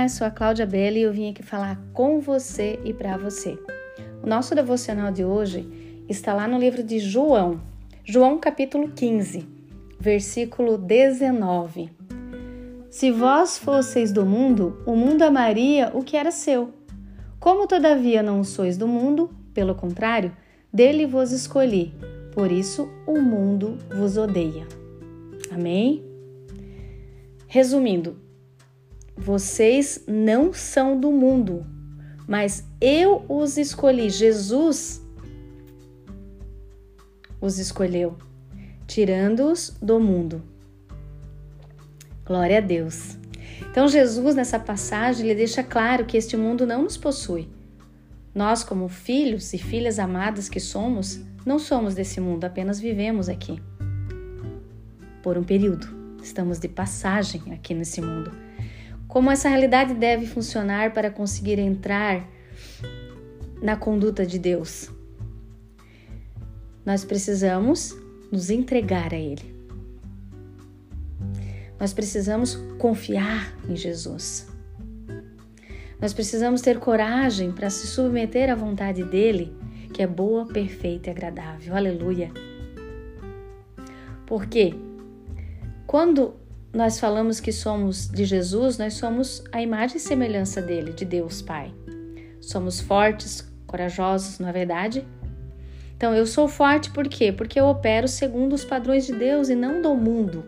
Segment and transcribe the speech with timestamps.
[0.00, 3.58] Olá, sou a Cláudia Bela e eu vim aqui falar com você e para você.
[4.22, 7.60] O nosso devocional de hoje está lá no livro de João,
[8.02, 9.46] João capítulo 15,
[10.00, 11.90] versículo 19.
[12.88, 16.72] Se vós fosseis do mundo, o mundo amaria o que era seu.
[17.38, 20.34] Como todavia não sois do mundo, pelo contrário,
[20.72, 21.92] dele vos escolhi,
[22.32, 24.66] por isso o mundo vos odeia.
[25.52, 26.02] Amém?
[27.46, 28.29] Resumindo,
[29.20, 31.66] vocês não são do mundo,
[32.26, 34.08] mas eu os escolhi.
[34.08, 35.04] Jesus
[37.38, 38.16] os escolheu,
[38.86, 40.42] tirando-os do mundo.
[42.24, 43.18] Glória a Deus.
[43.70, 47.46] Então, Jesus, nessa passagem, ele deixa claro que este mundo não nos possui.
[48.34, 53.60] Nós, como filhos e filhas amadas que somos, não somos desse mundo, apenas vivemos aqui.
[55.22, 56.00] Por um período.
[56.22, 58.49] Estamos de passagem aqui nesse mundo
[59.10, 62.26] como essa realidade deve funcionar para conseguir entrar
[63.60, 64.88] na conduta de Deus.
[66.86, 67.94] Nós precisamos
[68.30, 69.54] nos entregar a Ele.
[71.78, 74.48] Nós precisamos confiar em Jesus.
[76.00, 79.52] Nós precisamos ter coragem para se submeter à vontade dele,
[79.92, 81.76] que é boa, perfeita e agradável.
[81.76, 82.30] Aleluia.
[84.24, 84.72] Porque
[85.86, 86.36] quando
[86.72, 91.42] nós falamos que somos de Jesus, nós somos a imagem e semelhança dele, de Deus
[91.42, 91.74] Pai.
[92.40, 95.06] Somos fortes, corajosos, não é verdade?
[95.96, 97.32] Então, eu sou forte por quê?
[97.32, 100.44] Porque eu opero segundo os padrões de Deus e não do mundo.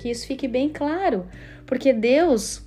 [0.00, 1.26] Que isso fique bem claro.
[1.64, 2.60] Porque Deus,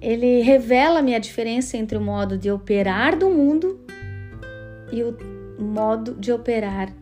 [0.00, 3.80] ele revela a diferença entre o modo de operar do mundo
[4.92, 5.16] e o
[5.58, 6.92] modo de operar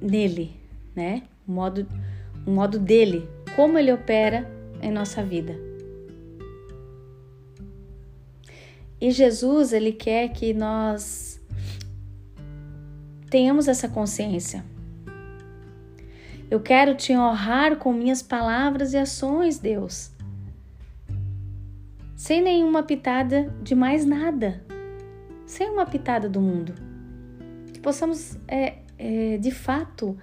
[0.00, 0.52] nele,
[0.94, 1.22] né?
[1.48, 1.88] O modo,
[2.46, 4.46] o modo dele, como ele opera
[4.82, 5.56] em nossa vida.
[9.00, 11.40] E Jesus, ele quer que nós
[13.30, 14.64] tenhamos essa consciência.
[16.50, 20.10] Eu quero te honrar com minhas palavras e ações, Deus.
[22.16, 24.64] Sem nenhuma pitada de mais nada.
[25.46, 26.74] Sem uma pitada do mundo.
[27.72, 30.18] Que possamos, é, é, de fato,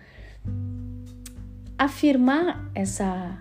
[1.78, 3.38] afirmar essa,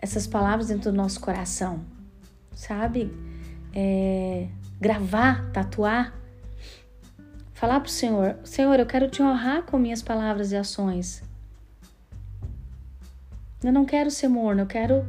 [0.00, 1.84] essas palavras dentro do nosso coração,
[2.54, 3.12] sabe?
[3.74, 4.48] É,
[4.80, 6.14] gravar, tatuar,
[7.54, 11.22] falar para o Senhor: Senhor, eu quero te honrar com minhas palavras e ações.
[13.62, 15.06] Eu não quero ser morno, eu quero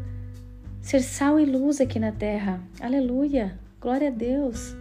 [0.81, 2.61] ser sal e luz aqui na terra.
[2.79, 3.59] Aleluia!
[3.81, 4.75] Glória a Deus!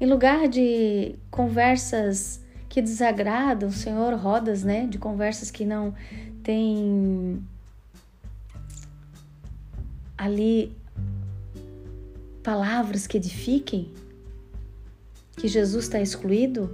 [0.00, 2.43] Em lugar de conversas
[2.74, 5.94] que desagradam, Senhor, rodas, né, de conversas que não
[6.42, 7.40] tem
[10.18, 10.76] ali
[12.42, 13.92] palavras que edifiquem,
[15.36, 16.68] que Jesus está excluído,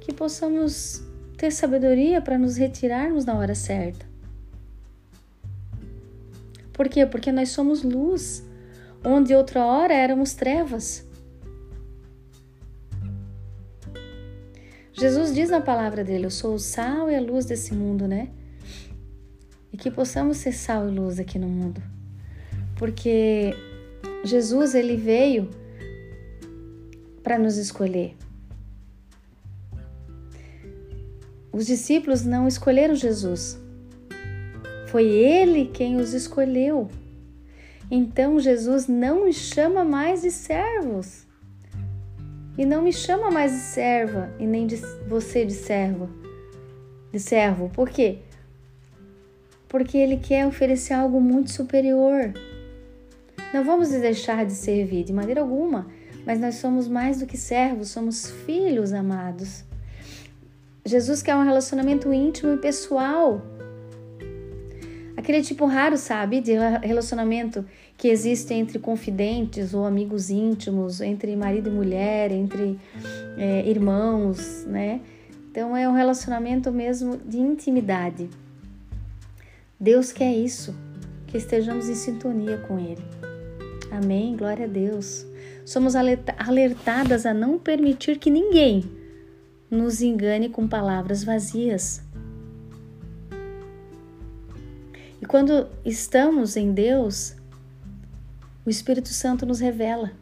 [0.00, 1.02] que possamos
[1.36, 4.06] ter sabedoria para nos retirarmos na hora certa.
[6.72, 7.04] Por quê?
[7.04, 8.42] Porque nós somos luz,
[9.04, 11.06] onde outra hora éramos trevas.
[14.92, 18.28] Jesus diz na palavra dele: Eu sou o sal e a luz desse mundo, né?
[19.72, 21.82] E que possamos ser sal e luz aqui no mundo.
[22.76, 23.54] Porque
[24.24, 25.48] Jesus, ele veio
[27.22, 28.16] para nos escolher.
[31.52, 33.58] Os discípulos não escolheram Jesus.
[34.88, 36.88] Foi ele quem os escolheu.
[37.90, 41.26] Então Jesus não os chama mais de servos.
[42.56, 44.76] E não me chama mais de serva e nem de
[45.08, 46.10] você de servo.
[47.10, 47.70] De servo.
[47.70, 48.18] Por quê?
[49.68, 52.32] Porque ele quer oferecer algo muito superior.
[53.54, 55.86] Não vamos deixar de servir de maneira alguma,
[56.26, 59.64] mas nós somos mais do que servos, somos filhos amados.
[60.84, 63.40] Jesus quer um relacionamento íntimo e pessoal
[65.22, 66.50] Aquele tipo raro, sabe, de
[66.82, 67.64] relacionamento
[67.96, 72.76] que existe entre confidentes ou amigos íntimos, entre marido e mulher, entre
[73.38, 75.00] é, irmãos, né?
[75.48, 78.28] Então é um relacionamento mesmo de intimidade.
[79.78, 80.74] Deus quer isso,
[81.28, 83.04] que estejamos em sintonia com Ele.
[83.92, 84.36] Amém?
[84.36, 85.24] Glória a Deus.
[85.64, 88.90] Somos alertadas a não permitir que ninguém
[89.70, 92.02] nos engane com palavras vazias.
[95.32, 97.34] Quando estamos em Deus,
[98.66, 100.12] o Espírito Santo nos revela.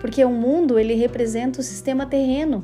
[0.00, 2.62] Porque o mundo, ele representa o sistema terreno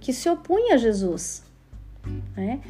[0.00, 1.44] que se opunha a Jesus.
[2.36, 2.60] né?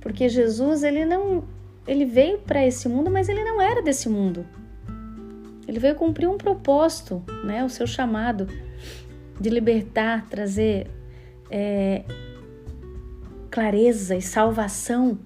[0.00, 1.42] Porque Jesus, ele não
[1.88, 4.46] ele veio para esse mundo, mas ele não era desse mundo.
[5.66, 7.64] Ele veio cumprir um propósito, né?
[7.64, 8.46] O seu chamado
[9.40, 10.86] de libertar, trazer
[11.50, 12.04] é,
[13.56, 15.18] clareza e salvação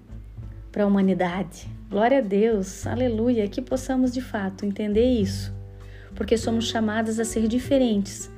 [0.71, 1.69] para a humanidade.
[1.89, 5.53] Glória a Deus, aleluia, que possamos de fato entender isso,
[6.15, 8.31] porque somos chamadas a ser diferentes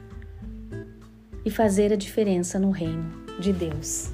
[1.45, 3.07] e fazer a diferença no reino
[3.39, 4.11] de Deus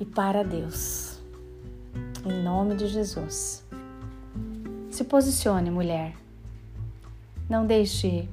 [0.00, 1.20] e para Deus.
[2.24, 3.62] Em nome de Jesus.
[4.90, 6.14] Se posicione, mulher.
[7.46, 8.26] Não deixe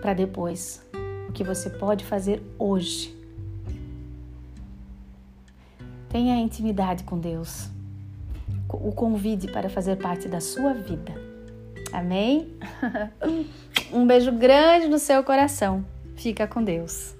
[0.00, 0.80] para depois
[1.28, 3.17] o que você pode fazer hoje.
[6.08, 7.68] Tenha intimidade com Deus.
[8.68, 11.14] O convide para fazer parte da sua vida.
[11.92, 12.48] Amém?
[13.90, 15.82] Um beijo grande no seu coração.
[16.14, 17.16] Fica com Deus.